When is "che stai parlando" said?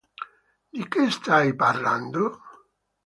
0.87-2.41